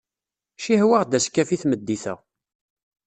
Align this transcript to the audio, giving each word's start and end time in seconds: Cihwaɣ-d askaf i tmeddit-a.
Cihwaɣ-d 0.63 1.17
askaf 1.17 1.49
i 1.51 1.57
tmeddit-a. 1.61 2.13